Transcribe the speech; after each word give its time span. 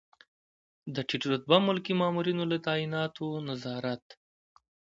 د 0.95 0.97
ټیټ 1.07 1.23
رتبه 1.31 1.57
ملکي 1.67 1.93
مامورینو 2.01 2.43
له 2.51 2.57
تعیناتو 2.67 3.25
نظارت. 3.47 4.05